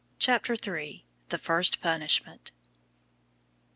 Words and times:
CHAPTER 0.17 0.55
III. 0.55 1.05
THE 1.29 1.37
FIRST 1.37 1.79
PUNISHMENT. 1.79 2.51